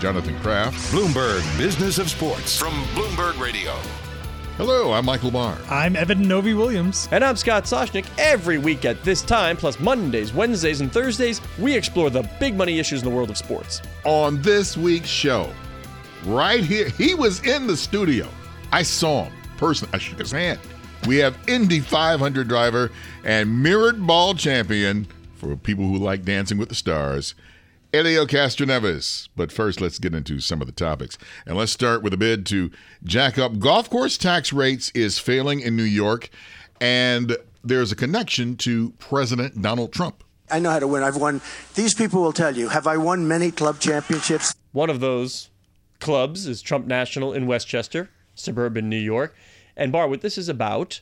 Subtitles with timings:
[0.00, 0.76] Jonathan Kraft.
[0.92, 3.72] Bloomberg Business of Sports from Bloomberg Radio.
[4.56, 5.58] Hello, I'm Michael Barr.
[5.68, 7.08] I'm Eben Novy-Williams.
[7.10, 8.06] And I'm Scott Soshnick.
[8.18, 12.78] Every week at this time, plus Mondays, Wednesdays, and Thursdays, we explore the big money
[12.78, 13.82] issues in the world of sports.
[14.04, 15.50] On this week's show,
[16.24, 18.28] right here, he was in the studio.
[18.70, 19.94] I saw him personally.
[19.94, 20.60] I shook his hand.
[21.06, 22.90] We have Indy 500 driver
[23.24, 27.34] and mirrored ball champion for people who like Dancing with the Stars,
[27.94, 29.28] Helio Castroneves.
[29.36, 31.16] But first, let's get into some of the topics.
[31.46, 32.72] And let's start with a bid to
[33.04, 36.28] jack up golf course tax rates is failing in New York,
[36.80, 40.24] and there's a connection to President Donald Trump.
[40.50, 41.04] I know how to win.
[41.04, 41.40] I've won.
[41.76, 42.68] These people will tell you.
[42.68, 44.56] Have I won many club championships?
[44.72, 45.50] One of those
[46.00, 49.36] clubs is Trump National in Westchester, suburban New York.
[49.76, 51.00] And Barr, what this is about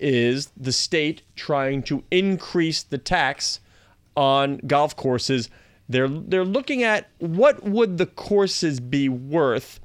[0.00, 3.60] is the state trying to increase the tax
[4.16, 5.50] on golf courses.
[5.88, 9.80] They're they're looking at what would the courses be worth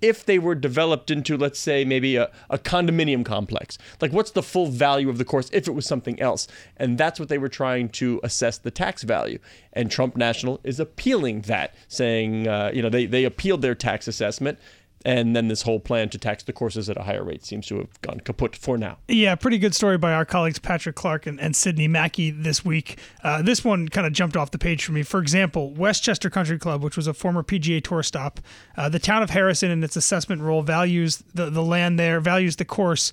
[0.00, 3.76] if they were developed into, let's say, maybe a, a condominium complex.
[4.00, 6.48] Like, what's the full value of the course if it was something else?
[6.76, 9.38] And that's what they were trying to assess the tax value.
[9.72, 14.08] And Trump National is appealing that, saying, uh, you know, they, they appealed their tax
[14.08, 14.58] assessment.
[15.04, 17.78] And then this whole plan to tax the courses at a higher rate seems to
[17.78, 18.98] have gone kaput for now.
[19.08, 22.98] Yeah, pretty good story by our colleagues Patrick Clark and, and Sydney Mackey this week.
[23.24, 25.02] Uh, this one kind of jumped off the page for me.
[25.02, 28.40] For example, Westchester Country Club, which was a former PGA Tour stop,
[28.76, 32.56] uh, the town of Harrison in its assessment role values the, the land there, values
[32.56, 33.12] the course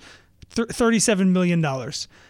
[0.55, 1.63] th- $37 million.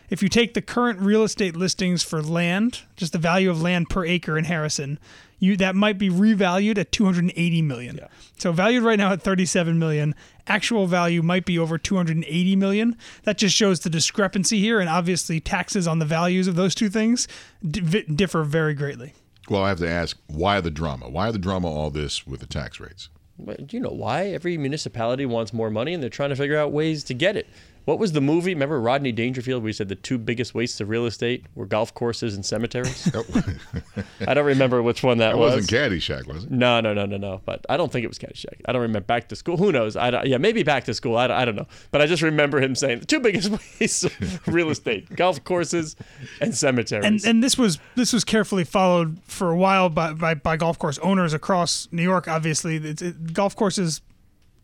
[0.09, 3.89] If you take the current real estate listings for land, just the value of land
[3.89, 4.99] per acre in Harrison,
[5.39, 7.99] you that might be revalued at 280 million.
[8.37, 10.15] So valued right now at 37 million,
[10.47, 12.97] actual value might be over 280 million.
[13.23, 16.89] That just shows the discrepancy here and obviously taxes on the values of those two
[16.89, 17.27] things
[17.67, 19.13] d- differ very greatly.
[19.49, 21.09] Well, I have to ask, why the drama?
[21.09, 23.09] Why the drama all this with the tax rates?
[23.39, 24.27] But do you know why?
[24.27, 27.47] Every municipality wants more money and they're trying to figure out ways to get it.
[27.87, 28.53] What was the movie?
[28.53, 29.63] Remember Rodney Dangerfield?
[29.63, 33.09] We said the two biggest wastes of real estate were golf courses and cemeteries.
[34.27, 35.55] I don't remember which one that, That was.
[35.55, 36.51] wasn't Caddyshack, was it?
[36.51, 37.39] No, no, no, no, no.
[37.45, 38.59] But I don't think it was Caddyshack.
[38.65, 39.55] I don't remember Back to School.
[39.55, 39.95] Who knows?
[39.95, 41.15] I don't, yeah, maybe Back to School.
[41.15, 41.67] I don't, I don't know.
[41.91, 45.95] But I just remember him saying the two biggest wastes of real estate: golf courses
[46.41, 47.05] and cemeteries.
[47.05, 50.77] And and this was this was carefully followed for a while by by, by golf
[50.77, 52.27] course owners across New York.
[52.27, 54.01] Obviously, it's, it, golf courses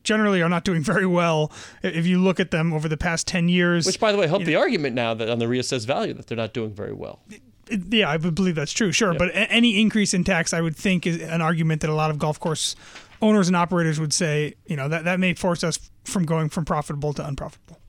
[0.04, 3.50] generally are not doing very well if you look at them over the past 10
[3.50, 3.86] years.
[3.86, 6.38] Which, by the way, helped the argument now that on the reassessed value that they're
[6.38, 7.20] not doing very well.
[7.30, 7.42] It-
[7.90, 8.92] yeah, I would believe that's true.
[8.92, 11.94] Sure, but a- any increase in tax, I would think, is an argument that a
[11.96, 12.76] lot of golf course
[13.22, 16.66] owners and operators would say, you know, that that may force us from going from
[16.66, 17.80] profitable to unprofitable.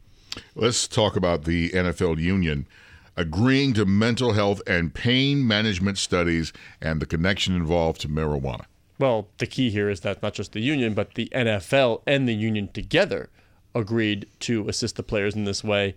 [0.55, 2.69] Let's talk about the NFL union
[3.17, 8.65] agreeing to mental health and pain management studies and the connection involved to marijuana.
[8.99, 12.34] Well, the key here is that not just the union, but the NFL and the
[12.34, 13.28] union together
[13.75, 15.97] agreed to assist the players in this way.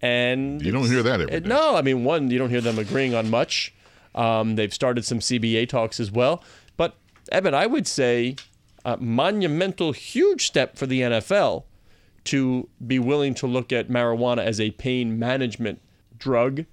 [0.00, 1.48] And You don't hear that every it- day.
[1.48, 3.74] No, I mean, one, you don't hear them agreeing on much.
[4.14, 6.42] Um, they've started some CBA talks as well.
[6.76, 6.94] But,
[7.32, 8.36] Eben, I would say
[8.84, 11.64] a monumental, huge step for the NFL
[12.24, 15.80] to be willing to look at marijuana as a pain management
[16.18, 16.64] drug.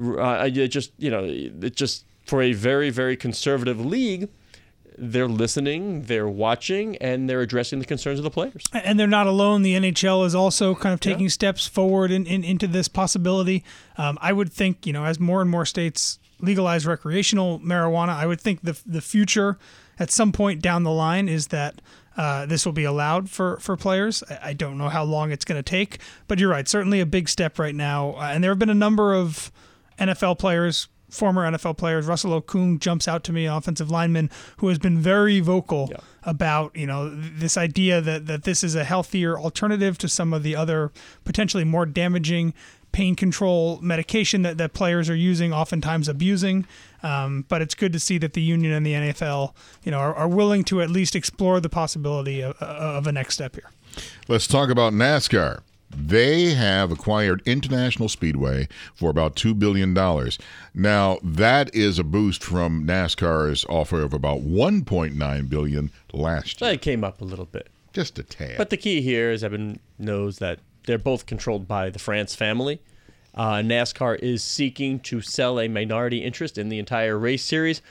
[0.00, 4.28] Uh, it just, you know, it just for a very, very conservative league,
[4.98, 8.64] they're listening, they're watching, and they're addressing the concerns of the players.
[8.72, 9.62] And they're not alone.
[9.62, 13.64] The NHL is also kind of taking steps forward in, in, into this possibility.
[13.96, 18.26] Um, I would think, you know, as more and more states legalize recreational marijuana, I
[18.26, 19.58] would think the, the future
[19.98, 21.80] at some point down the line is that
[22.16, 24.22] uh, this will be allowed for, for players.
[24.28, 26.68] I, I don't know how long it's going to take, but you're right.
[26.68, 28.12] Certainly a big step right now.
[28.12, 29.52] Uh, and there have been a number of
[29.98, 32.06] NFL players, former NFL players.
[32.06, 35.90] Russell Okung jumps out to me, offensive lineman, who has been very vocal
[36.22, 40.42] about you know this idea that that this is a healthier alternative to some of
[40.42, 40.92] the other
[41.24, 42.54] potentially more damaging
[42.92, 46.66] pain control medication that, that players are using, oftentimes abusing.
[47.02, 50.14] Um, but it's good to see that the union and the NFL, you know, are,
[50.14, 53.70] are willing to at least explore the possibility of, of a next step here.
[54.26, 55.60] Let's talk about NASCAR.
[55.90, 59.94] They have acquired International Speedway for about $2 billion.
[60.74, 66.72] Now, that is a boost from NASCAR's offer of about 1.9 billion last year.
[66.72, 67.68] it came up a little bit.
[67.92, 68.58] Just a tad.
[68.58, 72.80] But the key here is everyone knows that they're both controlled by the France family.
[73.34, 77.82] Uh, NASCAR is seeking to sell a minority interest in the entire race series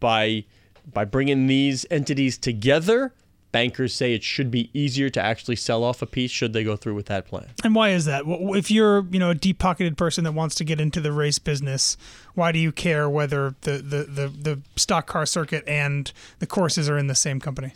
[0.00, 0.44] by
[0.92, 3.12] by bringing these entities together.
[3.52, 6.74] Bankers say it should be easier to actually sell off a piece should they go
[6.74, 7.48] through with that plan.
[7.62, 8.24] And why is that?
[8.26, 11.96] If you're, you know, a deep-pocketed person that wants to get into the race business,
[12.34, 16.88] why do you care whether the, the, the, the stock car circuit and the courses
[16.88, 17.72] are in the same company?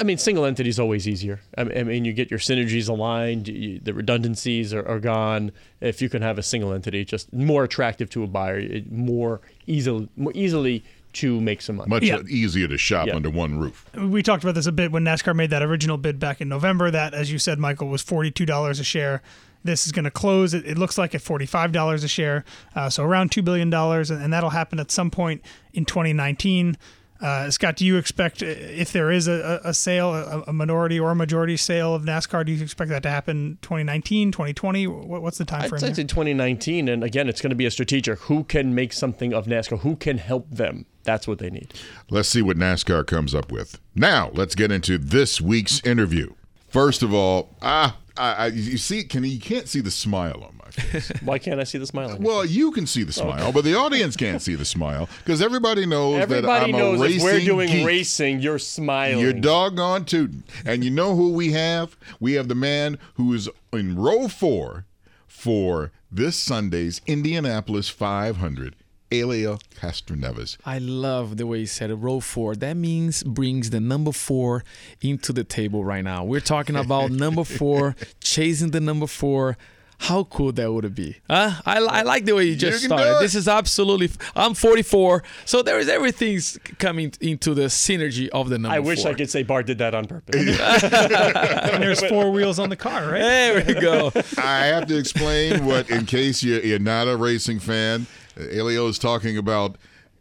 [0.00, 1.40] I mean, single entity is always easier.
[1.56, 5.52] I mean- you get your synergies aligned, you, the redundancies are, are gone.
[5.80, 10.08] If you can have a single entity, just more attractive to a buyer, more easily,
[10.16, 10.84] more easily
[11.14, 11.88] to make some money.
[11.88, 12.20] Much Yeah.
[12.28, 13.16] easier to shop Yeah.
[13.16, 13.84] under one roof.
[13.96, 16.90] We talked about this a bit when NASCAR made that original bid back in November.
[16.90, 19.22] That, as you said, Michael, was forty-two dollars a share.
[19.64, 20.54] This is going to close.
[20.54, 22.44] It, it looks like at forty-five dollars a share,
[22.76, 26.76] uh, so around two billion dollars, and, and that'll happen at some point in 2019.
[27.20, 30.52] Uh, Scott, do you expect uh, if there is a, a a sale, a, a
[30.52, 34.86] minority or a majority sale of NASCAR, do you expect that to happen 2019, 2020?
[34.86, 35.80] What, what's the time I'd frame?
[35.80, 38.18] say it's in 2019, and again, it's going to be a strategic.
[38.20, 39.80] Who can make something of NASCAR?
[39.80, 40.86] Who can help them?
[41.02, 41.74] That's what they need.
[42.10, 43.80] Let's see what NASCAR comes up with.
[43.94, 46.34] Now, let's get into this week's interview.
[46.68, 50.58] First of all, ah, I, I, you see, can you can't see the smile on
[50.62, 51.10] my face.
[51.22, 52.16] Why can't I see the smile?
[52.20, 55.86] well, you can see the smile, but the audience can't see the smile because everybody
[55.86, 57.86] knows that Everybody I'm knows a if racing we're doing geek.
[57.86, 59.20] racing, you're smiling.
[59.20, 60.42] You're doggone tootin'.
[60.66, 61.96] And you know who we have?
[62.20, 64.84] We have the man who is in row four
[65.26, 68.74] for this Sunday's Indianapolis 500,
[69.10, 70.56] Helio Castroneves.
[70.64, 71.96] I love the way you said it.
[71.96, 72.54] Row four.
[72.54, 74.64] That means brings the number four
[75.00, 76.24] into the table right now.
[76.24, 79.56] We're talking about number four, chasing the number four.
[80.00, 81.16] How cool that would be?
[81.28, 81.60] Huh?
[81.66, 83.20] I, I like the way you just can do started.
[83.20, 84.08] This is absolutely.
[84.36, 88.76] I'm 44, so there is everything's coming into the synergy of the number.
[88.76, 89.10] I wish four.
[89.10, 90.36] I could say Barr did that on purpose.
[90.36, 93.18] and there's four wheels on the car, right?
[93.18, 94.12] There we go.
[94.36, 98.06] I have to explain what, in case you're, you're not a racing fan,
[98.38, 99.76] Helio is talking about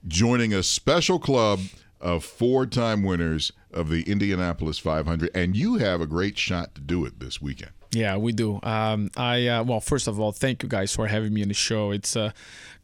[0.07, 1.59] joining a special club
[1.99, 6.81] of four time winners of the Indianapolis 500, and you have a great shot to
[6.81, 7.71] do it this weekend.
[7.93, 8.59] Yeah, we do.
[8.63, 11.53] Um, I uh, well, first of all, thank you guys for having me on the
[11.53, 11.91] show.
[11.91, 12.31] It's uh,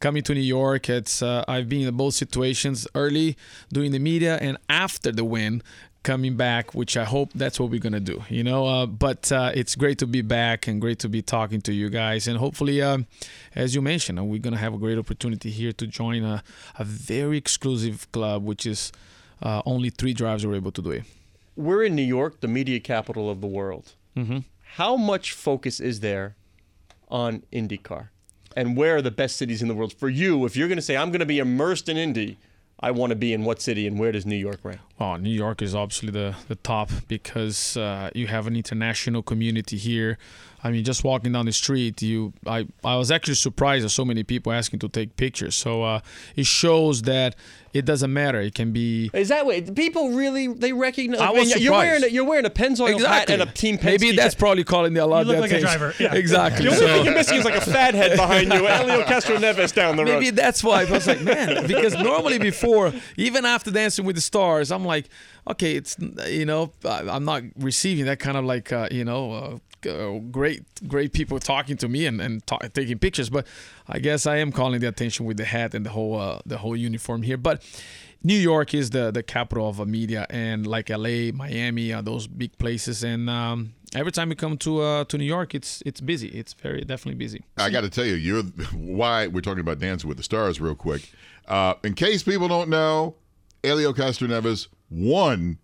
[0.00, 0.88] coming to New York.
[0.88, 3.36] It's uh, I've been in both situations, early
[3.72, 5.62] doing the media, and after the win,
[6.04, 6.74] coming back.
[6.74, 8.22] Which I hope that's what we're gonna do.
[8.28, 11.60] You know, uh, but uh, it's great to be back and great to be talking
[11.62, 13.06] to you guys, and hopefully, um,
[13.56, 16.44] as you mentioned, uh, we're gonna have a great opportunity here to join a,
[16.78, 18.92] a very exclusive club, which is
[19.42, 21.02] uh, only three drivers are able to do it.
[21.56, 23.94] We're in New York, the media capital of the world.
[24.16, 24.38] Mm-hmm.
[24.76, 26.36] How much focus is there
[27.08, 28.08] on IndyCar?
[28.56, 30.44] And where are the best cities in the world for you?
[30.46, 32.38] If you're going to say, I'm going to be immersed in Indy,
[32.80, 34.80] I want to be in what city and where does New York rank?
[35.00, 39.76] Oh, New York is obviously the, the top because uh, you have an international community
[39.76, 40.18] here.
[40.62, 44.04] I mean, just walking down the street, you I, I was actually surprised at so
[44.04, 45.54] many people asking to take pictures.
[45.54, 46.00] So uh,
[46.36, 47.34] it shows that
[47.74, 48.40] it doesn't matter.
[48.40, 49.60] It can be Is that way?
[49.60, 51.20] People really they recognize?
[51.20, 54.00] I was mean, you're wearing a, you're wearing a Pennzoil hat and a Team Penske.
[54.00, 56.14] Maybe that's probably calling the a lot You look of like a driver, yeah.
[56.24, 56.64] Exactly.
[56.66, 59.74] The only thing So- you're missing is like a fat head behind you, Helio Castroneves
[59.74, 60.12] down the road.
[60.20, 64.22] Maybe that's why I was like, man, because normally before, even after Dancing with the
[64.22, 65.08] Stars, I'm like,
[65.48, 65.96] okay, it's
[66.28, 69.32] you know, I'm not receiving that kind of like uh, you know.
[69.32, 73.46] Uh, uh, great, great people talking to me and, and ta- taking pictures, but
[73.86, 76.56] I guess I am calling the attention with the hat and the whole uh, the
[76.56, 77.36] whole uniform here.
[77.36, 77.62] But
[78.22, 82.26] New York is the the capital of uh, media, and like LA, Miami, uh, those
[82.26, 83.04] big places.
[83.04, 86.28] And um, every time you come to uh, to New York, it's it's busy.
[86.28, 87.44] It's very definitely busy.
[87.58, 90.74] I got to tell you, you're why we're talking about Dancing with the Stars real
[90.74, 91.12] quick.
[91.46, 93.16] Uh, in case people don't know,
[93.64, 95.58] Helio Castroneves won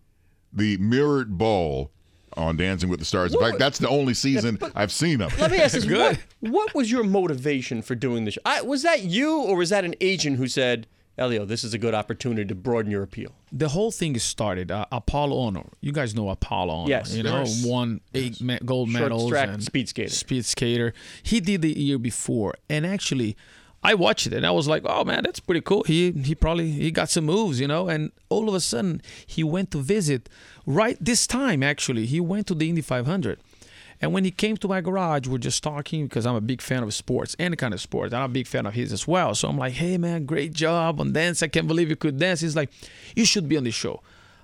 [0.52, 1.90] the mirrored ball
[2.36, 3.34] on Dancing with the Stars.
[3.34, 5.40] In fact, that's the only season I've seen of it.
[5.40, 8.38] Let me ask this: what, what was your motivation for doing this?
[8.44, 11.78] I, was that you, or was that an agent who said, "Helio, this is a
[11.78, 13.32] good opportunity to broaden your appeal"?
[13.52, 14.70] the whole thing started.
[14.70, 16.88] Uh, Apolo Ohno, you guys know Apolo Ohno.
[16.88, 17.64] Yes, you know, yes.
[17.64, 19.28] won eight me- gold Short medals.
[19.28, 20.10] track and speed skater.
[20.10, 20.94] Speed skater.
[21.22, 23.36] He did the year before, and actually,
[23.82, 26.70] I watched it and I was like, "Oh man, that's pretty cool." He he probably
[26.70, 27.88] he got some moves, you know.
[27.88, 30.28] And all of a sudden, he went to visit.
[30.66, 33.38] Right this time, actually, he went to the Indy 500.
[34.02, 36.82] And when he came to my garage, we're just talking because I'm a big fan
[36.82, 38.14] of sports, any kind of sports.
[38.14, 39.34] I'm a big fan of his as well.
[39.34, 41.42] So I'm like, hey, man, great job on dance.
[41.42, 42.40] I can't believe you could dance.
[42.40, 42.70] He's like,
[43.14, 44.00] you should be on the show.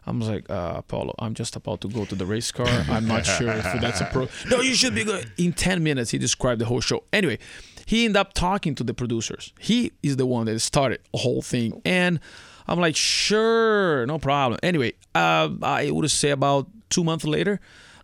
[0.06, 2.66] I'm like, uh, Apolo, I'm just about to go to the race car.
[2.66, 4.28] I'm not sure if that's a pro.
[4.50, 5.30] No, you should be good.
[5.38, 7.04] In 10 minutes, he described the whole show.
[7.12, 7.38] Anyway,
[7.86, 9.52] he ended up talking to the producers.
[9.58, 11.80] He is the one that started the whole thing.
[11.84, 12.20] And
[12.66, 14.58] I'm like, sure, no problem.
[14.62, 17.60] Anyway, uh, I would say about two months later,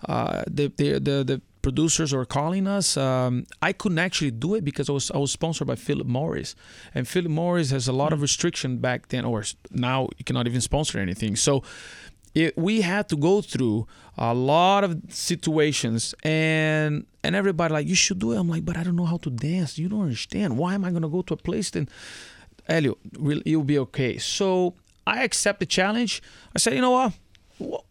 [0.08, 2.96] uh, the, the, the, the producers were calling us.
[2.96, 6.54] Um, I couldn't actually do it because I was I was sponsored by Philip Morris,
[6.94, 10.60] and Philip Morris has a lot of restriction back then, or now you cannot even
[10.60, 11.36] sponsor anything.
[11.36, 11.62] So
[12.34, 13.86] it, we had to go through
[14.16, 18.38] a lot of situations, and and everybody like you should do it.
[18.38, 19.78] I'm like, but I don't know how to dance.
[19.78, 20.58] You don't understand.
[20.58, 21.88] Why am I gonna go to a place then?
[22.66, 22.96] Helio,
[23.44, 24.18] you'll be okay.
[24.18, 24.74] So
[25.06, 26.22] I accept the challenge.
[26.54, 27.12] I said, you know what?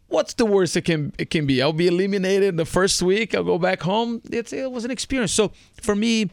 [0.07, 1.61] What's the worst it can it can be?
[1.61, 3.33] I'll be eliminated the first week.
[3.35, 4.21] I'll go back home.
[4.29, 5.31] It's, it was an experience.
[5.31, 6.29] So for me,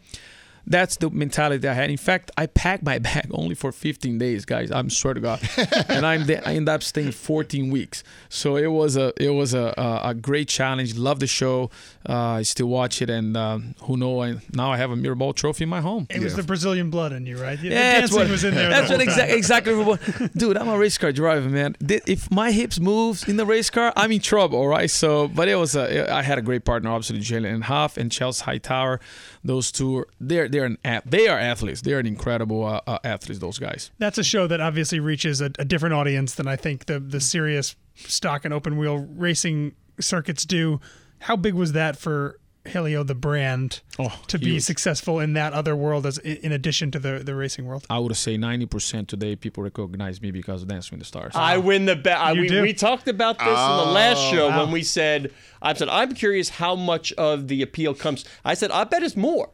[0.68, 1.90] that's the mentality I had.
[1.90, 4.70] In fact, I packed my bag only for 15 days, guys.
[4.70, 5.40] I'm swear to God,
[5.88, 8.04] and I'm the, I ended up staying 14 weeks.
[8.28, 10.96] So it was a it was a a, a great challenge.
[10.96, 11.70] Love the show.
[12.08, 14.22] Uh, I still watch it, and um, who know?
[14.22, 16.06] I, now I have a mirror ball trophy in my home.
[16.10, 17.58] It was the Brazilian blood in you, right?
[17.60, 18.68] The Yeah, that's dancing what, was in there.
[18.70, 19.28] That's the what whole time.
[19.28, 19.74] exa- exactly.
[19.76, 21.76] what- Dude, I'm a race car driver, man.
[21.80, 24.58] If my hips moves in the race car, I'm in trouble.
[24.58, 24.90] All right.
[24.90, 26.12] So, but it was a.
[26.12, 29.00] I had a great partner, obviously, Julianne Hough and Chelsea Hightower.
[29.44, 31.82] Those two, they're they're an they are athletes.
[31.82, 33.40] They're an incredible uh, uh, athletes.
[33.40, 33.90] Those guys.
[33.98, 37.20] That's a show that obviously reaches a, a different audience than I think the the
[37.20, 40.80] serious stock and open wheel racing circuits do.
[41.20, 42.38] How big was that for
[42.68, 46.98] Helio the brand Oh, to be successful in that other world as in addition to
[46.98, 47.86] the the racing world?
[47.90, 51.32] I would say 90% today people recognize me because of Dancing with the Stars.
[51.34, 52.36] I win the bet.
[52.36, 52.62] We, do.
[52.62, 54.64] we talked about this in the last show wow.
[54.64, 58.24] when we said, I said, I'm curious how much of the appeal comes.
[58.44, 59.50] I said, I bet it's more.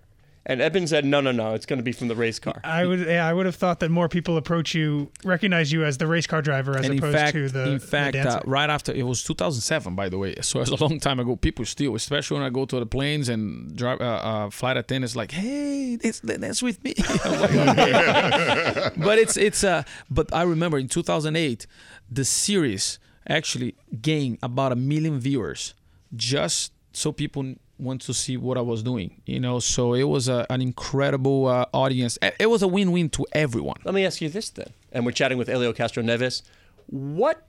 [0.47, 2.61] And Eben said, no, no, no, it's going to be from the race car.
[2.65, 5.97] I would yeah, I would have thought that more people approach you, recognize you as
[5.97, 8.41] the race car driver as and opposed fact, to the in the uh, dancer.
[8.45, 11.35] right after it was 2007, by the way, so it's a long time ago.
[11.37, 15.17] People still, especially when I go to the planes and drive, uh, uh, flight attendants
[15.17, 20.89] like, "Hey, that's that's with me." Like, but it's it's uh, but I remember in
[20.89, 21.67] 2008,
[22.11, 22.99] the series
[23.29, 25.75] actually gained about a million viewers,
[26.15, 29.21] just so people want to see what I was doing.
[29.27, 32.19] You know, so it was a, an incredible uh, audience.
[32.39, 33.77] It was a win-win to everyone.
[33.85, 34.73] Let me ask you this then.
[34.93, 36.43] And we're chatting with Helio Castroneves.
[36.87, 37.47] What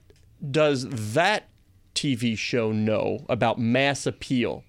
[0.52, 1.50] does that
[1.94, 4.64] TV show know about mass appeal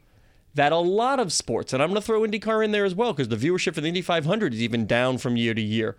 [0.55, 3.13] that a lot of sports, and I'm going to throw IndyCar in there as well
[3.13, 5.97] because the viewership for the Indy 500 is even down from year to year.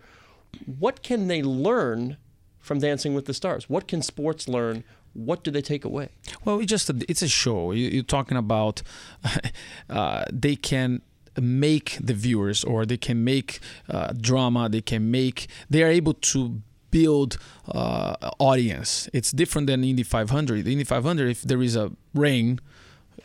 [0.66, 2.16] What can they learn
[2.58, 3.68] from Dancing with the Stars?
[3.68, 4.82] What can sports learn?
[5.14, 6.10] What do they take away?
[6.44, 7.72] Well, it's just a, it's a show.
[7.72, 8.82] You, you're talking about
[9.90, 11.02] uh, they can
[11.40, 14.68] make the viewers or they can make uh, drama.
[14.68, 15.48] They can make.
[15.70, 16.60] They are able to
[16.90, 17.38] build
[17.68, 19.08] uh, audience.
[19.12, 20.66] It's different than Indy 500.
[20.66, 22.60] Indy 500, if there is a rain,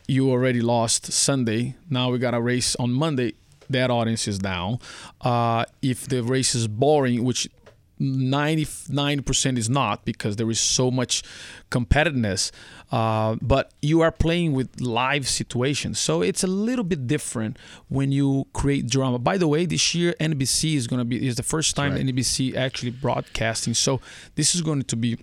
[0.06, 1.76] you already lost Sunday.
[1.88, 3.34] Now we got a race on Monday.
[3.70, 4.78] That audience is down.
[5.22, 7.48] Uh, if the race is boring, which
[8.04, 11.22] 99% is not because there is so much
[11.70, 12.52] competitiveness
[12.94, 15.98] uh, but you are playing with live situations.
[15.98, 17.58] So it's a little bit different
[17.88, 19.18] when you create drama.
[19.18, 22.06] By the way this year nbc is going to be is the first time right.
[22.06, 23.74] nbc actually broadcasting.
[23.74, 24.00] So
[24.36, 25.18] this is going to be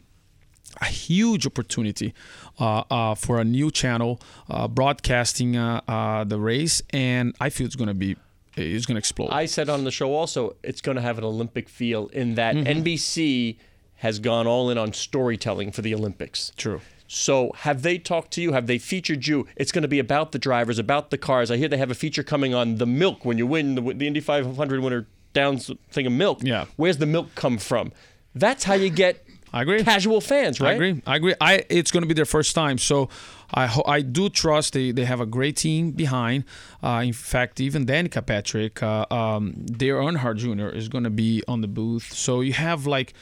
[0.81, 2.13] a huge opportunity
[2.59, 4.19] uh, uh, for a new channel
[4.49, 8.15] uh, broadcasting uh, uh, the race and i feel it's going to be
[8.55, 11.23] it's going to explode I said on the show also, it's going to have an
[11.23, 12.81] Olympic feel in that Mm-hmm.
[12.83, 13.57] NBC
[13.95, 16.51] has gone all in on storytelling for the Olympics.
[16.57, 16.81] True.
[17.07, 18.53] So, have they talked to you?
[18.53, 19.45] Have they featured you?
[19.57, 21.51] It's going to be about the drivers, about the cars.
[21.51, 24.07] I hear they have a feature coming on the milk when you win the, the
[24.07, 26.39] Indy 500 winner downs thing of milk.
[26.41, 26.65] Yeah.
[26.77, 27.91] Where's the milk come from?
[28.33, 29.83] That's how you get I agree.
[29.83, 30.71] casual fans, right?
[30.71, 31.01] I agree.
[31.05, 31.35] I agree.
[31.41, 33.09] I it's going to be their first time, so
[33.53, 36.45] I ho- I do trust they, they have a great team behind.
[36.81, 40.69] Uh, in fact, even Danica Patrick, uh, um, their Earnhardt Jr.
[40.75, 42.13] is going to be on the booth.
[42.13, 43.13] So you have like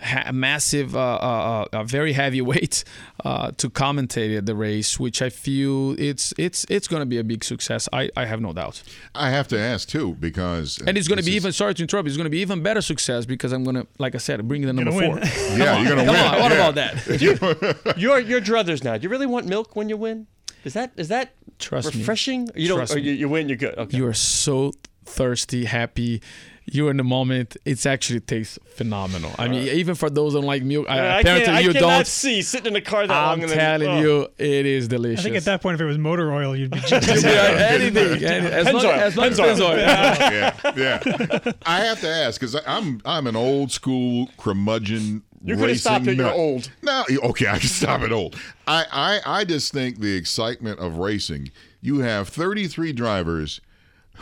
[0.00, 2.84] ha- massive, uh, uh, uh, very heavyweight
[3.24, 7.18] uh, to commentate at the race, which I feel it's it's it's going to be
[7.18, 7.88] a big success.
[7.92, 8.82] I, I have no doubt.
[9.14, 11.82] I have to ask too because And it's going to be is- even sorry to
[11.82, 12.08] interrupt.
[12.08, 14.62] It's going to be even better success because I'm going to, like I said, bring
[14.62, 15.00] the number four.
[15.00, 15.18] win.
[15.56, 16.24] yeah you're gonna Come win.
[16.24, 16.56] on, what yeah.
[16.68, 17.96] about that?
[17.96, 18.96] You're you're druthers now.
[18.96, 20.26] Do you really want milk when you win?
[20.64, 22.00] Is that is that Trust me.
[22.00, 22.48] refreshing?
[22.54, 22.78] You don't.
[22.78, 23.76] Trust or you, you win, you're good.
[23.78, 23.96] Okay.
[23.96, 24.72] you are so
[25.04, 26.20] thirsty, happy.
[26.68, 27.56] You're in the moment.
[27.64, 29.32] It's actually tastes phenomenal.
[29.38, 31.72] I mean, even for those who don't like milk, I, I apparently can't, I you
[31.72, 32.06] cannot don't.
[32.08, 33.42] see sitting in the car that I'm long.
[33.42, 34.00] and then- telling oh.
[34.00, 35.20] you, it is delicious.
[35.20, 38.24] I think at that point, if it was motor oil, you'd be just yeah, anything,
[38.24, 39.86] any- as long Pennzoil, as long as Pennzoil.
[39.86, 40.66] Pennzoil.
[40.76, 41.52] yeah, yeah.
[41.64, 46.08] I have to ask because I'm I'm an old school curmudgeon You could have stopped
[46.08, 46.34] at you're nut.
[46.34, 46.70] old.
[46.82, 48.34] No, okay, I can stop at old.
[48.66, 51.52] I, I, I just think the excitement of racing.
[51.80, 53.60] You have 33 drivers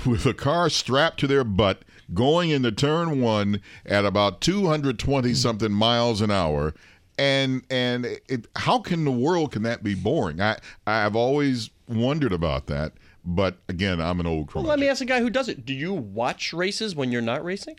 [0.05, 1.83] with a car strapped to their butt
[2.13, 6.75] going into turn one at about 220 something miles an hour.
[7.17, 10.41] And and it, how can the world can that be boring?
[10.41, 12.93] I I've always wondered about that.
[13.25, 15.65] But again, I'm an old Well, let me ask a guy who does it.
[15.65, 17.79] Do you watch races when you're not racing?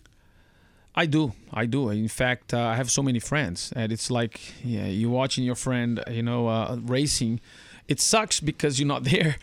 [0.95, 1.89] I do, I do.
[1.89, 5.55] In fact, uh, I have so many friends, and it's like, yeah, you watching your
[5.55, 7.41] friend, you know, uh, racing.
[7.87, 9.35] It sucks because you're not there.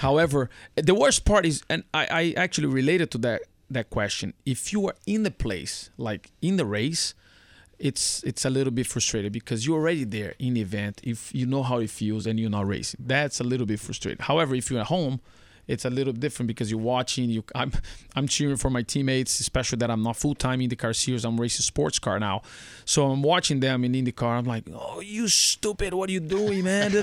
[0.00, 4.34] However, the worst part is, and I, I actually related to that that question.
[4.44, 7.14] If you are in the place, like in the race,
[7.78, 11.00] it's it's a little bit frustrated because you're already there in the event.
[11.04, 14.24] If you know how it feels and you're not racing, that's a little bit frustrating.
[14.24, 15.20] However, if you're at home,
[15.68, 17.28] it's a little different because you're watching.
[17.30, 17.70] You, I'm,
[18.16, 21.24] I'm cheering for my teammates, especially that I'm not full time in the car series.
[21.24, 22.42] I'm racing sports car now,
[22.86, 24.38] so I'm watching them in IndyCar.
[24.38, 25.92] I'm like, oh, you stupid!
[25.94, 26.90] What are you doing, man?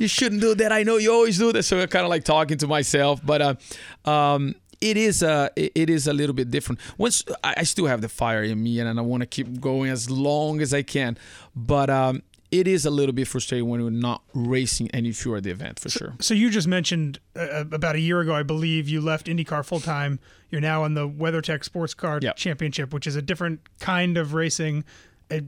[0.00, 0.72] You shouldn't do that.
[0.72, 1.64] I know you always do that.
[1.64, 5.90] So I'm kind of like talking to myself, but uh, um, it is uh, it
[5.90, 6.80] is a little bit different.
[6.98, 10.10] Once I, still have the fire in me, and I want to keep going as
[10.10, 11.18] long as I can,
[11.54, 11.90] but.
[11.90, 15.42] Um, it is a little bit frustrating when you're not racing and if you're at
[15.42, 16.14] the event for sure.
[16.18, 19.80] So you just mentioned uh, about a year ago, I believe, you left IndyCar full
[19.80, 20.18] time.
[20.48, 22.36] You're now in the WeatherTech Sports Car Yep.
[22.36, 24.84] Championship, which is a different kind of racing.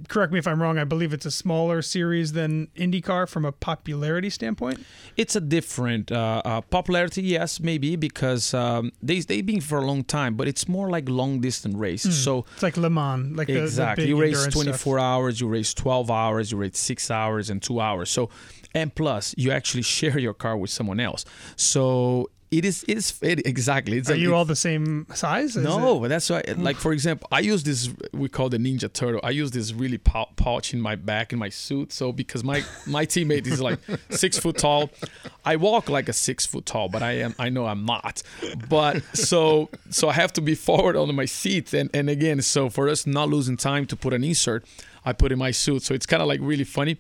[0.09, 0.77] Correct me if I'm wrong.
[0.79, 4.85] I believe it's a smaller series than IndyCar from a popularity standpoint.
[5.17, 9.87] It's a different uh, uh, popularity, yes, maybe because um, they they've been for a
[9.87, 12.03] long time, but it's more like long distance race.
[12.03, 15.03] So It's like Le Mans, like the, the exactly, big you race 24 stuff.
[15.03, 18.11] hours, you race 12 hours, you race six hours and two hours.
[18.11, 18.29] So,
[18.75, 21.25] and plus you actually share your car with someone else.
[21.57, 23.99] So it is it is it, exactly.
[23.99, 25.57] It's Are a- you all the same size?
[25.57, 26.43] No, that's why.
[26.57, 27.91] Like for example, I use this.
[28.13, 29.21] We call the Ninja Turtle.
[29.23, 31.93] I use this really pouch in my back in my suit.
[31.93, 33.79] So because my my teammate is like
[34.11, 34.91] six foot tall,
[35.45, 37.35] I walk like a six foot tall, but I am.
[37.39, 38.23] I know I'm not.
[38.69, 42.69] But so so I have to be forward on my seat, and and again, so
[42.69, 44.67] for us not losing time to put an insert,
[45.05, 45.83] I put in my suit.
[45.85, 46.99] So it's kind of like really funny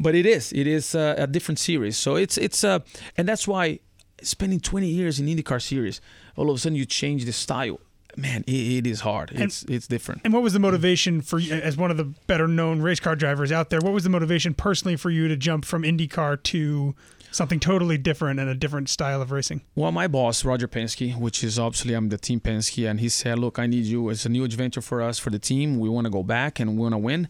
[0.00, 2.78] but it is it is uh, a different series so it's it's uh
[3.18, 3.78] and that's why
[4.22, 6.00] spending 20 years in IndyCar series
[6.36, 7.80] all of a sudden you change the style.
[8.14, 9.30] Man it, it is hard.
[9.32, 10.20] It's it's different.
[10.24, 13.16] And what was the motivation for you, as one of the better known race car
[13.16, 13.80] drivers out there?
[13.80, 16.94] What was the motivation personally for you to jump from IndyCar to
[17.30, 19.62] something totally different and a different style of racing?
[19.74, 23.38] well my boss Roger Penske which is obviously I'm the team Penske and he said
[23.38, 24.10] look I need you.
[24.10, 25.78] It's a new adventure for us for the team.
[25.78, 27.28] We want to go back and we want to win.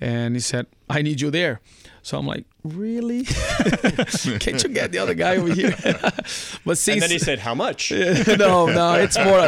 [0.00, 1.60] And he said I need you there
[2.04, 3.24] so I'm like really
[4.38, 5.74] can't you get the other guy over here
[6.64, 9.40] but since And then he said, "How much?" no, no, it's more.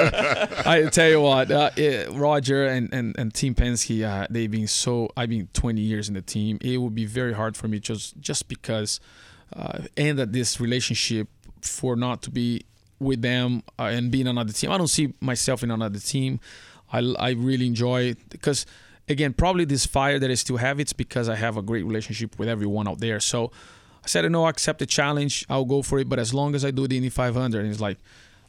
[0.67, 4.67] I tell you what, uh, eh, Roger and, and, and Team Penske, uh, they've been
[4.67, 5.11] so.
[5.17, 6.59] I've been 20 years in the team.
[6.63, 9.01] It would be very hard for me just just because
[9.55, 11.29] uh, ended this relationship
[11.61, 12.65] for not to be
[12.99, 14.71] with them uh, and being another team.
[14.71, 16.41] I don't see myself in another team.
[16.93, 18.65] I, I really enjoy because
[19.09, 22.39] again probably this fire that I still have it's because I have a great relationship
[22.39, 23.21] with everyone out there.
[23.21, 23.51] So
[24.05, 25.45] I said, no, I accept the challenge.
[25.49, 26.09] I'll go for it.
[26.09, 27.99] But as long as I do the Indy 500, and it's like,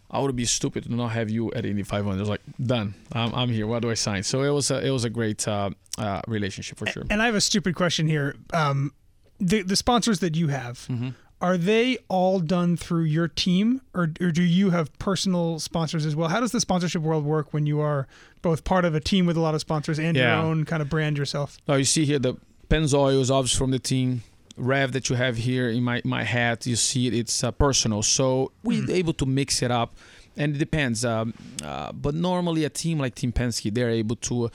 [0.10, 2.20] I would be stupid to not have you at Indy 500.
[2.20, 2.94] It's like, done.
[3.12, 3.68] I'm, I'm here.
[3.68, 4.24] What do I sign?
[4.24, 7.04] So it was a, it was a great uh, uh, relationship for sure.
[7.10, 8.36] And I have a stupid question here.
[8.54, 8.94] Um,
[9.40, 11.10] the the sponsors that you have Mm-hmm.
[11.42, 16.16] Are they all done through your team, or or do you have personal sponsors as
[16.16, 16.30] well?
[16.30, 18.08] How does the sponsorship world work when you are
[18.42, 20.38] both part of a team with a lot of sponsors and Yeah.
[20.42, 21.58] your own kind of brand yourself?
[21.68, 22.36] Now you see here the
[22.70, 24.24] Pennzoil is obviously from the team.
[24.60, 28.02] Rev that you have here in my, my hat, you see it, it's uh, personal.
[28.02, 29.96] So we're able to mix it up,
[30.36, 31.06] and it depends.
[31.06, 34.50] Um, uh, but normally a team like Team Penske, they're able to.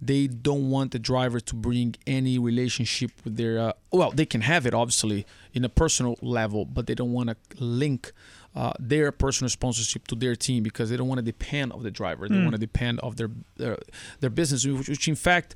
[0.00, 3.58] They don't want the driver to bring any relationship with their.
[3.58, 7.30] Uh, well, they can have it obviously in a personal level, but they don't want
[7.30, 8.12] to link
[8.54, 11.90] uh, their personal sponsorship to their team because they don't want to depend of the
[11.90, 12.28] driver.
[12.28, 13.78] They want to depend of their, their
[14.20, 15.54] their business, which, which in fact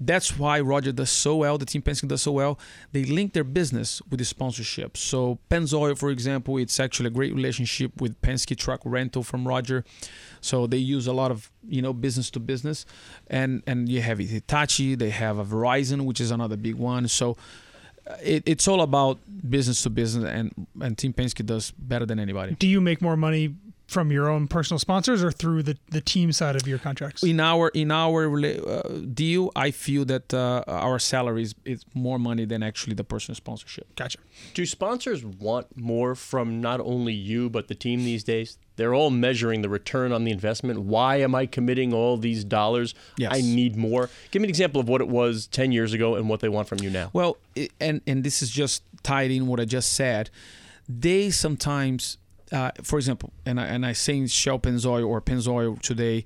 [0.00, 1.58] that's why Roger does so well.
[1.58, 2.58] The team Penske does so well.
[2.92, 4.96] They link their business with the sponsorship.
[4.96, 9.84] So Pennzoil, for example, it's actually a great relationship with Penske Truck Rental from Roger.
[10.40, 12.86] So they use a lot of you know business to business,
[13.26, 14.94] and and you have Hitachi.
[14.94, 17.08] They have a Verizon, which is another big one.
[17.08, 17.36] So
[18.08, 22.20] uh, it, it's all about business to business, and and Team Penske does better than
[22.20, 22.54] anybody.
[22.54, 23.56] Do you make more money
[23.88, 27.22] from your own personal sponsors or through the, the team side of your contracts?
[27.24, 32.18] in our in our uh, deal, I feel that uh, our salary is, is more
[32.18, 33.96] money than actually the personal sponsorship.
[33.96, 34.18] Gotcha.
[34.54, 38.58] Do sponsors want more from not only you but the team these days?
[38.76, 40.82] They're all measuring the return on the investment.
[40.82, 42.94] Why am I committing all these dollars?
[43.16, 43.32] Yes.
[43.34, 44.08] I need more.
[44.30, 46.68] Give me an example of what it was 10 years ago and what they want
[46.68, 47.10] from you now.
[47.12, 47.38] Well,
[47.80, 50.30] and and this is just tied in what I just said.
[50.88, 52.18] They sometimes,
[52.52, 56.24] uh, for example, and I, and I say Shell Pennzoil or Pennzoil today,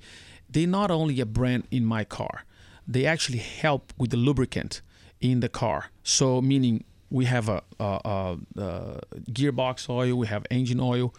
[0.49, 2.45] they not only a brand in my car,
[2.87, 4.83] they actually help with the lubricant
[5.21, 5.87] in the car.
[6.03, 11.15] So meaning we have a, a, a, a gearbox oil, we have engine oil,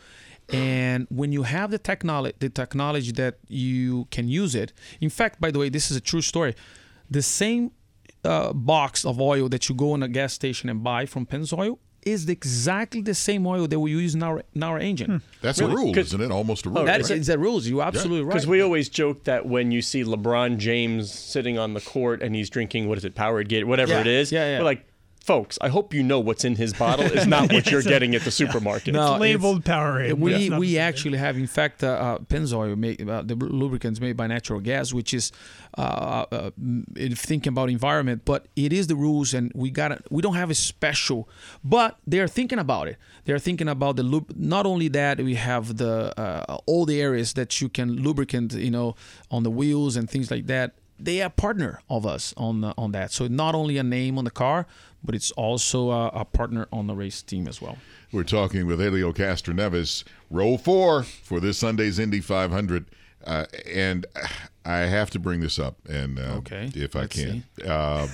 [0.49, 4.73] and when you have the technology, the technology that you can use it.
[4.99, 6.53] In fact, by the way, this is a true story.
[7.09, 7.71] The same
[8.23, 11.77] uh, box of oil that you go in a gas station and buy from Pennzoil
[12.05, 15.11] is exactly the same oil that we use in our in our engine.
[15.11, 15.17] Hmm.
[15.41, 16.31] That's a rule, isn't it?
[16.31, 16.85] Almost a oh, rule.
[16.85, 17.19] That is right?
[17.19, 17.67] it's the rules.
[17.67, 18.33] You're absolutely right.
[18.33, 22.35] Because we always joke that when you see LeBron James sitting on the court and
[22.35, 24.59] he's drinking, what is it, Powerade Gate, whatever Yeah, it is, yeah, yeah.
[24.59, 24.85] we're like,
[25.23, 28.23] folks, I hope you know what's in his bottle is not what you're getting at
[28.23, 28.93] the supermarket.
[28.93, 32.17] No, labeled Powerade, We it's not we the same actually have, in fact, uh, uh,
[32.19, 35.31] Pennzoil, made, uh, the lubricants made by natural gas, which is
[35.77, 36.51] uh, uh,
[37.15, 40.55] thinking about environment, but it is the rules, and we got We don't have a
[40.55, 41.29] special,
[41.63, 42.97] but they are thinking about it.
[43.23, 44.33] They are thinking about the lub.
[44.35, 48.71] Not only that, we have the uh, all the areas that you can lubricant, you
[48.71, 48.95] know,
[49.31, 50.73] on the wheels and things like that.
[50.99, 53.11] They are partner of us on uh, on that.
[53.11, 54.65] So not only a name on the car,
[55.03, 57.77] but it's also a, a partner on the race team as well.
[58.11, 62.85] We're talking with Helio Castroneves, row four for this Sunday's Indy 500.
[63.25, 64.05] Uh, and
[64.65, 68.05] I have to bring this up, and uh, Okay, if I let's can, uh,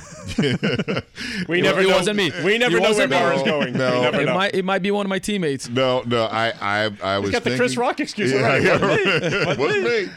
[1.48, 1.96] we never it know.
[1.96, 2.32] wasn't me.
[2.44, 3.18] We never It know where wasn't me.
[3.18, 3.74] Barr is going.
[3.74, 4.04] No.
[4.10, 4.34] It know.
[4.36, 5.68] might it might be one of my teammates.
[5.70, 8.64] no, no, I, I, I was got the Chris Rock excuse Yeah, already.
[9.04, 9.64] yeah, Wasn't me?
[9.66, 10.14] Wasn't me.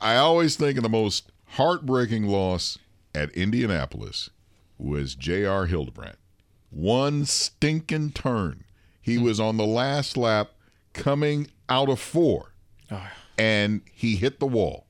[0.00, 2.78] I always think of the most heartbreaking loss
[3.14, 4.30] at Indianapolis
[4.76, 5.66] was J.R.
[5.66, 6.16] Hildebrand.
[6.70, 8.64] One stinking turn.
[9.00, 9.24] He hmm.
[9.24, 10.50] was on the last lap
[10.92, 12.54] coming out of four,
[12.90, 13.12] ah.
[13.38, 14.83] and he hit the wall.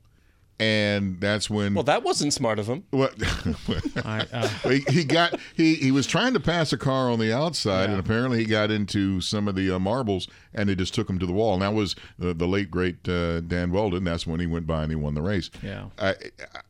[0.61, 2.85] And that's when Well, that wasn't smart of him.
[2.90, 3.14] What?
[4.05, 7.33] I, uh, he, he got he he was trying to pass a car on the
[7.33, 11.11] outside, and apparently he got into some of the uh, marbles, and they just took
[11.11, 11.55] him to the wall.
[11.55, 14.05] And that was uh, the late great uh, Dan Wheldon.
[14.05, 15.51] That's when he went by and he won the race.
[15.62, 15.87] Yeah.
[15.99, 16.14] I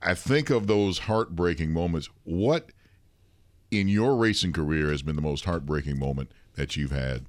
[0.00, 2.08] I think of those heartbreaking moments.
[2.24, 2.70] What
[3.70, 7.26] in your racing career has been the most heartbreaking moment that you've had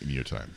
[0.00, 0.54] in your time?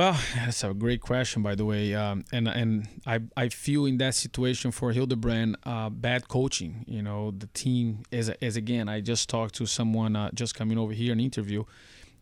[0.00, 1.94] Well, that's a great question, by the way.
[1.94, 6.86] Um, and and I, I feel in that situation for Hildebrand, uh, bad coaching.
[6.88, 8.88] You know, the team is as again.
[8.88, 11.64] I just talked to someone uh, just coming over here an interview.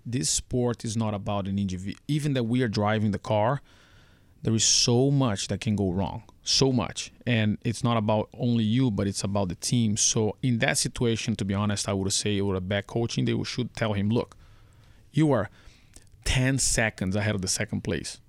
[0.04, 2.00] This sport is not about an individual.
[2.08, 3.62] Even that we are driving the car,
[4.42, 6.24] there is so much that can go wrong.
[6.42, 9.96] So much, and it's not about only you, but it's about the team.
[9.96, 13.24] So in that situation, to be honest, I would say it was a bad coaching.
[13.24, 14.36] They should tell him, look,
[15.12, 15.48] you are
[16.28, 18.20] 10 seconds ahead of the second place.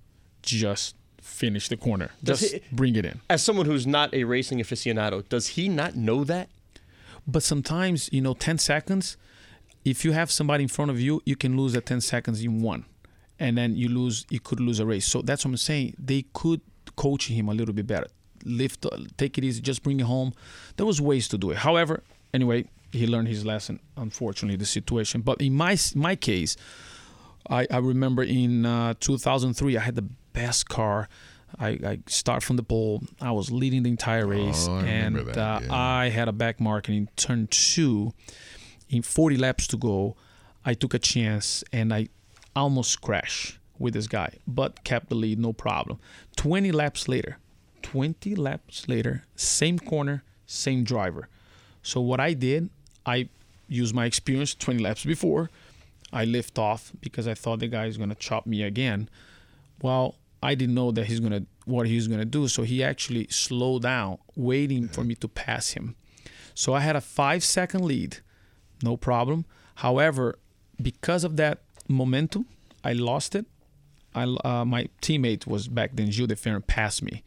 [0.42, 2.08] Just finish the corner.
[2.24, 3.20] Does Just he- bring it in.
[3.28, 6.48] As someone who's not a racing aficionado, does he not know that?
[7.26, 9.18] But sometimes, you know, 10 seconds,
[9.84, 12.62] if you have somebody in front of you, you can lose that 10 seconds in
[12.62, 12.86] one.
[13.38, 15.06] And then you lose, you could lose a race.
[15.06, 15.94] So that's what I'm saying.
[15.98, 16.62] They could
[16.96, 18.06] coach him a little bit better.
[18.44, 20.32] Lift, uh, take it easy, just bring it home.
[20.78, 21.58] There was ways to do it.
[21.58, 23.78] However, anyway, he learned his lesson.
[23.98, 25.20] Unfortunately, the situation.
[25.20, 26.56] But in my my case,
[27.48, 31.08] I, I remember in uh, 2003, I had the best car.
[31.58, 33.02] I, I start from the pole.
[33.20, 35.68] I was leading the entire race, Oh, I and that, uh, yeah.
[35.74, 38.12] I had a back market in turn two.
[38.88, 40.16] In 40 laps to go,
[40.64, 42.08] I took a chance and I
[42.54, 45.98] almost crashed with this guy, but kept the lead, no problem.
[46.36, 47.38] 20 laps later,
[47.82, 51.28] 20 laps later, same corner, same driver.
[51.82, 52.68] So what I did,
[53.06, 53.28] I
[53.68, 55.50] used my experience 20 laps before.
[56.12, 59.08] I lift off because I thought the guy is gonna chop me again.
[59.82, 63.82] Well, I didn't know that he's gonna what he's gonna do, so he actually slowed
[63.82, 65.96] down, waiting for me to pass him.
[66.54, 68.18] So I had a five second lead,
[68.82, 69.44] no problem.
[69.76, 70.38] However,
[70.80, 72.46] because of that momentum,
[72.82, 73.46] I lost it.
[74.14, 77.22] I uh, my teammate was back then, Gil de Ferran, passed me.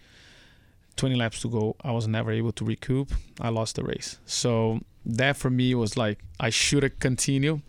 [0.96, 1.76] 20 laps to go.
[1.84, 3.12] I was never able to recoup.
[3.42, 4.20] I lost the race.
[4.26, 7.62] So that for me was like I should have continued,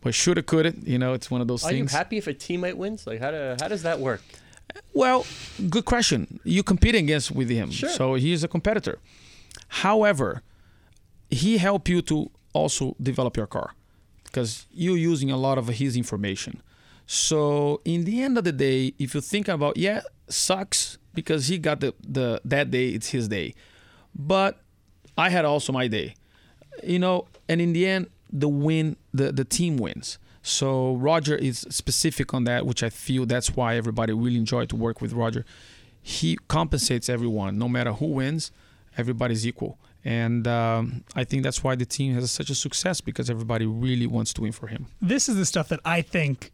[0.00, 0.74] but should have coulda.
[0.84, 1.92] You know, it's one of those Are things.
[1.92, 3.06] Are you happy if a teammate wins?
[3.06, 4.22] Like, how, do, how does that work?
[4.94, 5.26] Well,
[5.70, 6.40] good question.
[6.44, 7.88] You competing against with him, Sure.
[7.88, 8.98] so he's a competitor.
[9.68, 10.42] However,
[11.30, 13.72] he helped you to also develop your car
[14.24, 16.62] because you're using a lot of his information.
[17.06, 21.58] So in the end of the day, if you think about yeah, sucks because he
[21.58, 22.88] got the the that day.
[22.90, 23.54] It's his day,
[24.14, 24.60] but
[25.16, 26.14] I had also my day.
[26.84, 30.18] You know, and in the end, the win, the the team wins.
[30.42, 34.76] So Roger is specific on that, which I feel that's why everybody really enjoyed to
[34.76, 35.44] work with Roger.
[36.00, 38.50] He compensates everyone, no matter who wins.
[38.96, 43.30] Everybody's equal, and um, I think that's why the team has such a success because
[43.30, 44.86] everybody really wants to win for him.
[45.00, 46.50] This is the stuff that I think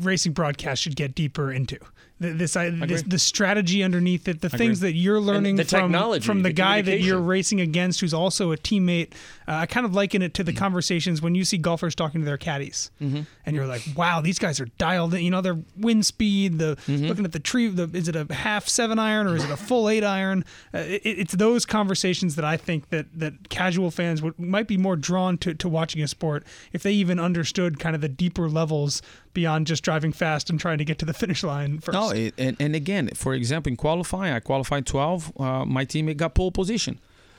[0.00, 1.78] racing broadcast should get deeper into.
[2.20, 5.80] The- This, I, this the strategy underneath it, the things that you're learning the from
[5.90, 9.12] technology, from the, the guy that you're racing against, who's also a teammate.
[9.48, 12.24] Uh, I kind of liken it to the conversations when you see golfers talking to
[12.24, 16.06] their caddies, and you're like, "Wow, these guys are dialed in." You know, their wind
[16.06, 17.66] speed, the looking at the tree.
[17.68, 20.44] The, is it a half seven iron or is it a full eight iron?
[20.72, 24.76] Uh, it, it's those conversations that I think that that casual fans would might be
[24.76, 28.48] more drawn to to watching a sport if they even understood kind of the deeper
[28.48, 29.02] levels
[29.34, 31.94] beyond just driving fast and trying to get to the finish line first.
[31.94, 35.32] No, it, and, and again, for example, in qualifying, I qualified 12.
[35.38, 36.98] Uh, my teammate got pole position.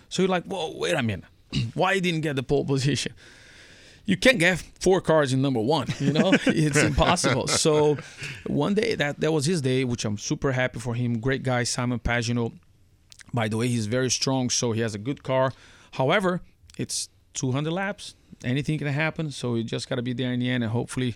[0.10, 1.26] So you're like, whoa, wait a minute.
[1.74, 3.14] Why didn't get the pole position?
[4.06, 6.34] You can't get four cars in number one, you know?
[6.46, 7.48] it's impossible.
[7.48, 7.98] So
[8.46, 11.20] one day, that, that was his day, which I'm super happy for him.
[11.20, 12.52] Great guy, Simon Pagenaud.
[13.34, 15.54] By the way, he's very strong, so he has a good car.
[15.92, 16.42] However,
[16.78, 18.16] it's 200 laps.
[18.44, 21.16] Anything can happen, so you just got to be there in the end, and hopefully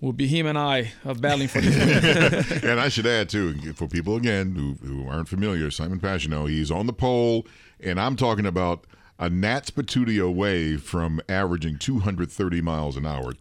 [0.00, 3.86] will be him and I of battling for this and I should add too, for
[3.88, 7.46] people again who, who aren't familiar, Simon Pagenaud, he's on the pole,
[7.80, 8.86] and I'm talking about
[9.18, 13.32] a Nats Patootie away from averaging 230 miles an hour,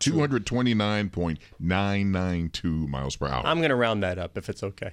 [1.61, 3.45] 229.992 miles per hour.
[3.45, 4.91] I'm going to round that up if it's okay.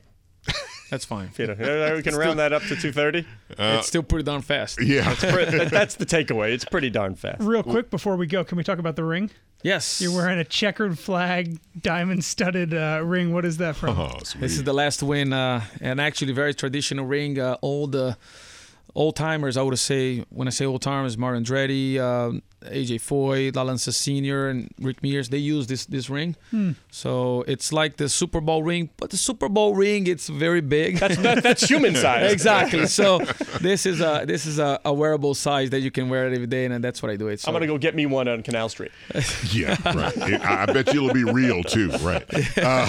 [0.90, 1.30] That's fine.
[1.36, 3.26] You know, uh, we can round that up to 230.
[3.58, 4.80] Uh, it's still pretty darn fast.
[4.80, 6.52] yeah, That- That's the takeaway.
[6.52, 7.40] It's pretty darn fast.
[7.42, 9.30] Real quick before we go, can we talk about the ring?
[9.62, 10.00] Yes.
[10.00, 13.32] You're wearing a checkered flag, diamond studded uh, ring.
[13.32, 13.98] What is that from?
[14.00, 14.40] oh, sweet.
[14.40, 17.38] This is the last win, uh, and actually very traditional ring.
[17.38, 18.14] Uh, old, uh,
[18.96, 20.24] old timers, I would say.
[20.30, 25.28] When I say old timers, Mario Andretti, uh, AJ Foyt, Lalanza Senior, and Rick Mears,
[25.28, 26.34] they use this this ring.
[26.90, 30.98] So it's like the Super Bowl ring, but the Super Bowl ring it's very big.
[30.98, 32.32] That's, that, that's human size.
[32.32, 32.86] exactly.
[32.86, 33.18] So
[33.60, 36.46] this is a this is a, a wearable size that you can wear it every
[36.48, 37.28] day, and that's what I do.
[37.28, 37.40] It.
[37.40, 38.92] So I'm going to go get me one on Canal Street.
[39.52, 40.16] Yeah, right.
[40.16, 42.24] It- I I bet you it'll be real too, right?
[42.56, 42.88] Uh,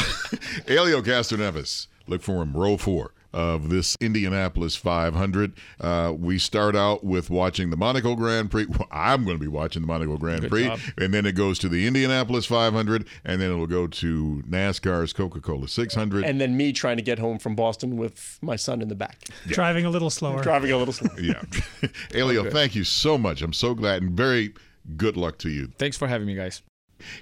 [0.67, 5.53] Helio Castroneves, look for him, row four of this Indianapolis 500.
[5.79, 8.65] Uh, we start out with watching the Monaco Grand Prix.
[8.67, 10.79] Well, I'm going to be watching the Monaco Grand Good Prix, job.
[10.97, 15.67] and then it goes to the Indianapolis 500, and then it'll go to NASCAR's Coca-Cola
[15.67, 16.23] 600.
[16.23, 19.25] And then me trying to get home from Boston with my son in the back,
[19.47, 20.41] Driving a little slower.
[20.41, 21.11] driving a little slower.
[21.19, 21.41] yeah,
[22.11, 23.41] Helio, thank you so much.
[23.41, 24.53] I'm so glad, and very
[24.95, 25.67] good luck to you.
[25.77, 26.61] thanks for having me, guys.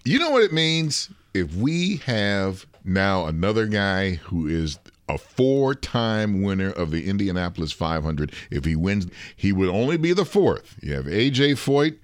[0.05, 6.41] You know what it means if we have now another guy who is a four-time
[6.41, 8.31] winner of the Indianapolis 500.
[8.49, 10.77] If he wins, he would only be the fourth.
[10.81, 11.97] You have AJ Foyt,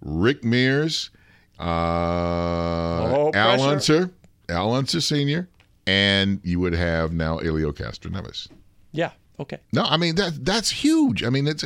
[0.00, 1.10] Rick Mears,
[1.60, 3.62] uh, Oh, Al.
[3.62, 4.10] Unser,
[4.48, 5.48] Al Unser Senior,
[5.86, 8.48] and you would have now Helio Castroneves.
[8.92, 9.10] Yeah.
[9.40, 9.58] Okay.
[9.72, 11.22] No, I mean that that's huge.
[11.22, 11.64] I mean it's.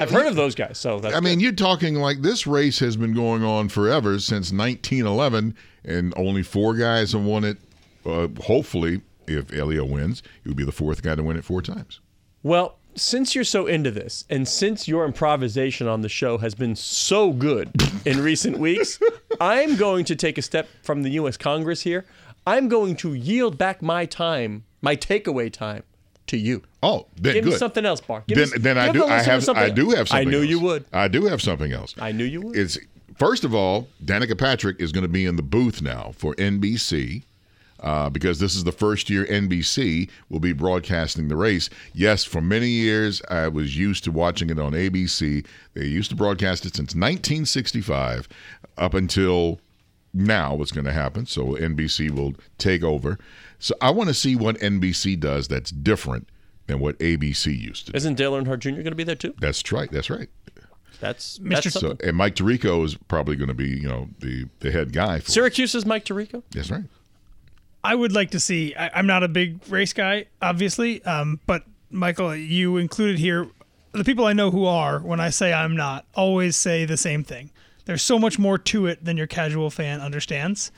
[0.00, 1.44] I've heard of those guys, so that's I mean, good.
[1.44, 6.74] you're talking like this race has been going on forever since 1911, and only four
[6.74, 7.58] guys have won it.
[8.04, 11.62] Uh, hopefully, if Helio wins, he would be the fourth guy to win it four
[11.62, 12.00] times.
[12.42, 16.76] Well, since you're so into this, and since your improvisation on the show has been
[16.76, 17.70] so good
[18.04, 18.98] in recent weeks,
[19.40, 21.36] I'm going to take a step from the U.S.
[21.36, 22.04] Congress here.
[22.46, 25.84] I'm going to yield back my time, my takeaway time,
[26.26, 26.62] to you.
[26.82, 27.52] Oh, then Give good.
[27.52, 28.24] me something else, Barr.
[28.26, 29.04] Give then, me, then I do.
[29.04, 29.44] I have.
[29.44, 30.08] something I do have else.
[30.10, 30.28] something.
[30.28, 30.48] I knew else.
[30.48, 30.84] you would.
[30.92, 31.94] I do have something else.
[31.98, 32.56] I knew you would.
[32.56, 32.78] It's
[33.16, 37.22] first of all, Danica Patrick is going to be in the booth now for NBC.
[37.82, 41.68] Uh, because this is the first year NBC will be broadcasting the race.
[41.92, 45.44] Yes, for many years I was used to watching it on ABC.
[45.74, 48.28] They used to broadcast it since 1965
[48.78, 49.60] up until
[50.14, 51.26] now what's going to happen.
[51.26, 53.18] So NBC will take over.
[53.58, 56.28] So I want to see what NBC does that's different
[56.66, 57.96] than what ABC used to do.
[57.96, 58.70] Isn't Dale Earnhardt Jr.
[58.70, 59.34] going to be there too?
[59.40, 59.90] That's right.
[59.90, 60.28] That's right.
[61.00, 61.48] That's, Mr.
[61.64, 64.92] that's So and Mike Tirico is probably going to be, you know, the the head
[64.92, 65.32] guy for.
[65.32, 66.44] Syracuse is Mike Tirico.
[66.52, 66.84] That's right.
[67.84, 68.74] I would like to see.
[68.74, 73.48] I, I'm not a big race guy, obviously, um, but Michael, you included here.
[73.92, 77.24] The people I know who are, when I say I'm not, always say the same
[77.24, 77.50] thing.
[77.84, 80.70] There's so much more to it than your casual fan understands.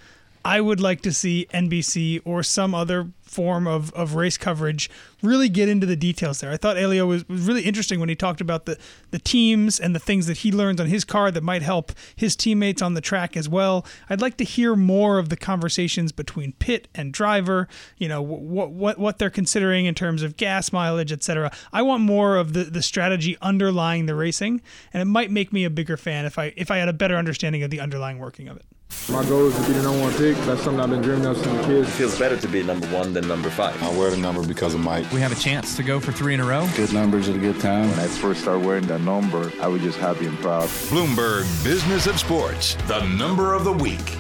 [0.44, 4.88] I would like to see NBC or some other form of, of race coverage
[5.22, 6.50] really get into the details there.
[6.50, 8.78] I thought Helio was, was really interesting when he talked about the,
[9.10, 12.36] the teams and the things that he learns on his car that might help his
[12.36, 13.84] teammates on the track as well.
[14.08, 18.70] I'd like to hear more of the conversations between pit and driver, you know, what
[18.70, 21.50] what what they're considering in terms of gas mileage, etc.
[21.72, 24.60] I want more of the, the strategy underlying the racing,
[24.92, 27.16] and it might make me a bigger fan if I if I had a better
[27.16, 28.64] understanding of the underlying working of it.
[29.10, 30.34] My goal is to be the number one pick.
[30.46, 31.84] That's something I've been dreaming of since a kid.
[31.84, 33.80] It feels better to be number one than number five.
[33.82, 35.10] I wear the number because of Mike.
[35.12, 36.66] We have a chance to go for three in a row.
[36.74, 37.90] Good numbers at a good time.
[37.90, 40.68] When I first started wearing that number, I was just happy and proud.
[40.88, 44.16] Bloomberg Business of Sports, the number of the week.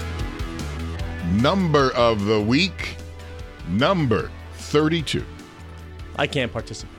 [1.32, 2.96] Number of the week,
[3.68, 5.24] number 32.
[6.16, 6.93] I can't participate.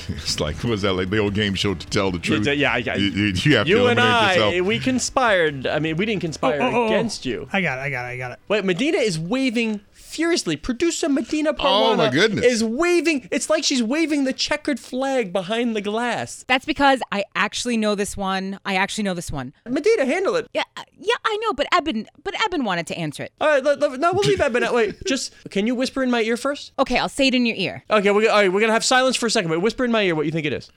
[0.08, 2.46] It's like, was that like the old game show to tell the truth?
[2.46, 4.66] Yeah, I, I, you, you- you have to you and I, yourself.
[4.66, 5.66] we conspired.
[5.66, 6.86] I mean, we didn't conspire Oh, oh, oh, oh.
[6.86, 7.48] against you.
[7.52, 7.82] I got it.
[7.82, 8.08] I got it.
[8.14, 8.38] I got it.
[8.48, 9.80] Wait, Madena is waving
[10.12, 10.56] furiously.
[10.56, 12.44] Producer Madena Parwana Oh, my goodness.
[12.44, 13.28] is waving.
[13.32, 16.44] It's like she's waving the checkered flag behind the glass.
[16.46, 18.58] That's because I actually know this one.
[18.64, 19.52] I actually know this one.
[19.68, 20.46] Medina, handle it.
[20.52, 23.32] Yeah, uh, yeah, I know, but Eben, but Eben wanted to answer it.
[23.40, 24.62] All right, let, let- no, we'll leave Eben.
[24.62, 26.72] But wait, just can you whisper in my ear first?
[26.78, 27.84] Okay, I'll say it in your ear.
[27.90, 29.50] Okay, we're, all right, we're gonna have silence for a second.
[29.50, 30.70] But whisper in my ear what you think it is.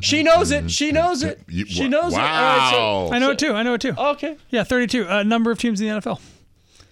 [0.00, 0.70] She knows it.
[0.70, 1.40] She knows it.
[1.68, 2.18] She knows it.
[2.18, 3.10] All right, so- Wow.
[3.12, 3.52] I know it too.
[3.52, 3.92] I know it too.
[3.96, 5.08] okay, Yeah, 32.
[5.08, 6.20] Uh, number of teams in the NFL.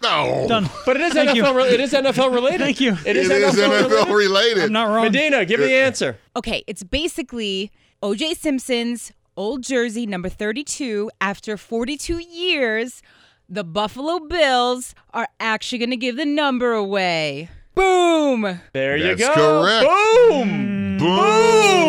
[0.02, 0.46] No.
[0.48, 0.68] Done.
[0.84, 1.30] but it is Thank.
[1.30, 1.54] NFL.
[1.54, 2.60] Re- it is NFL related.
[2.60, 2.92] Thank you.
[3.06, 4.14] It It is, is NFL, NFL related.
[4.14, 4.64] related.
[4.64, 5.04] I'm not wrong.
[5.04, 6.18] Madena, give me the answer.
[6.36, 7.70] Okay, it's basically
[8.02, 11.10] OJ Simpson's old jersey, number 32.
[11.20, 13.02] After 42 years,
[13.48, 17.48] the Buffalo Bills are actually going to give the number away.
[17.74, 18.60] Boom!
[18.72, 19.32] There you go.
[19.32, 19.86] correct.
[19.86, 20.48] Boom.
[20.48, 20.98] Mm.
[20.98, 21.81] Boom.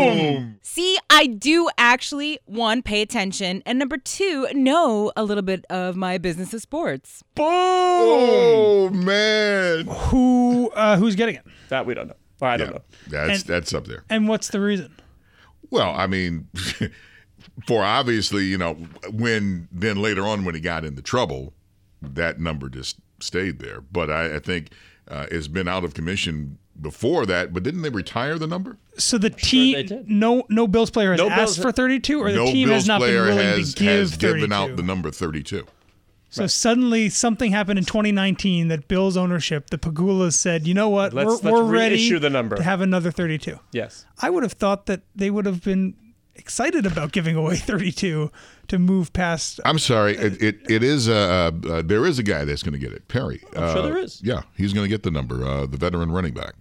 [1.13, 5.95] See, I do actually, one, pay attention, and number two, know a little bit of
[5.95, 7.23] my business of sports.
[7.35, 7.45] Boom.
[7.47, 9.85] Oh man.
[9.87, 11.45] Who uh, who's getting it?
[11.69, 12.15] That we don't know.
[12.41, 12.81] Or I don't Yeah, know.
[13.09, 14.03] that's And- that's up there.
[14.09, 14.93] And what's the reason?
[15.69, 16.47] Well, I mean,
[17.67, 18.73] for obviously, you know,
[19.11, 21.53] when then later on when he got into trouble,
[22.01, 23.81] that number just stayed there.
[23.81, 24.69] But I, I think
[25.07, 27.53] uh, it's been out of commission before that.
[27.53, 28.77] But didn't they retire the number?
[28.97, 30.09] So the they team, did.
[30.09, 32.81] no, no Bills player has No asked Bills- for 32, or the no team Bills
[32.83, 34.33] has not been player willing has, to give has 32.
[34.35, 35.65] given out the number thirty-two.
[36.29, 41.13] So suddenly something happened in 2019 that Bills ownership, the Pegulas said, you know what,
[41.13, 43.59] Let's- we're, let's we're ready the number." to have another 32.
[43.71, 44.05] Yes.
[44.19, 45.93] I would have thought that they would have been
[46.35, 48.31] excited about giving away 32
[48.67, 49.59] to move past.
[49.65, 50.15] I'm sorry.
[50.15, 53.07] It it, it is uh, uh, there is a guy that's going to get it.
[53.07, 53.41] Perry.
[53.55, 54.21] I'm sure Uh, there is.
[54.23, 55.45] Yeah, he's going to get the number.
[55.45, 56.55] Uh, the veteran running back.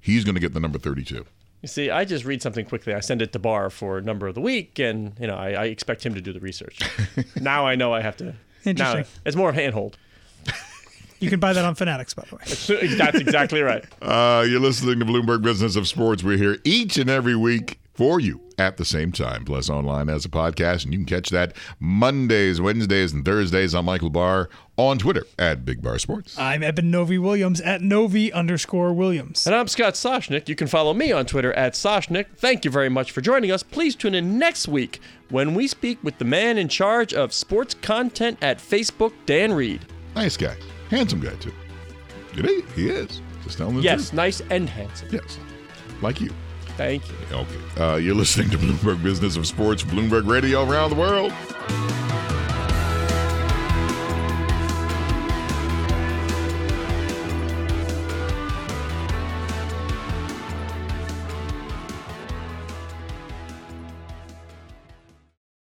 [0.00, 1.24] He's going to get the number thirty-two.
[1.62, 2.94] You see, I just read something quickly.
[2.94, 5.64] I send it to Barr for number of the week, and you know, I, I
[5.64, 6.78] expect him to do the research.
[7.40, 8.34] now I know I have to.
[8.64, 9.00] Interesting.
[9.02, 9.96] Now, it's more of a handhold.
[11.18, 12.42] You can buy that on Fanatics, by the way.
[12.98, 13.82] That's exactly right.
[14.02, 16.22] Uh, you're listening to Bloomberg Business of Sports.
[16.22, 20.24] We're here each and every week for you at the same time, plus online as
[20.24, 20.84] a podcast.
[20.84, 25.64] And you can catch that Mondays, Wednesdays, and Thursdays on Michael Barr on Twitter at
[25.64, 26.38] Big Bar Sports.
[26.38, 29.46] I'm Eben Novy-Williams at Novy underscore Williams.
[29.46, 30.48] And I'm Scott Soshnick.
[30.48, 32.26] You can follow me on Twitter at Soshnick.
[32.36, 33.62] Thank you very much for joining us.
[33.62, 37.74] Please tune in next week when we speak with the man in charge of sports
[37.74, 39.80] content at Facebook, Dan Reed.
[40.14, 40.56] Nice guy.
[40.90, 41.52] Handsome guy, too.
[42.36, 42.62] It is.
[42.74, 43.20] He is.
[43.44, 44.12] Just telling the Yes, truth.
[44.14, 45.08] nice and handsome.
[45.10, 45.38] Yes.
[46.02, 46.30] Like you.
[46.76, 47.16] Thank you.
[47.32, 47.82] Okay.
[47.82, 51.32] Uh, you're listening to Bloomberg Business of Sports, Bloomberg Radio around the world.